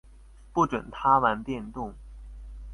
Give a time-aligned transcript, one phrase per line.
[0.51, 1.93] 不准他玩電動